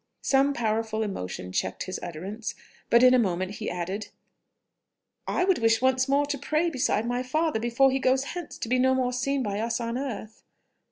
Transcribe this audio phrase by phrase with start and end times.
[0.23, 2.55] Some powerful emotion checked his utterance;
[2.89, 4.07] but in a moment he added,
[5.27, 8.67] "I would wish once more to pray beside my father before he goes hence to
[8.67, 10.41] be no more seen by us on earth."